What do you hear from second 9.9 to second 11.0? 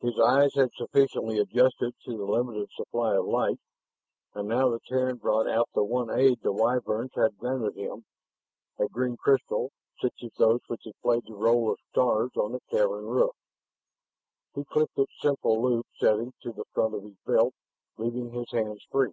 such as those which had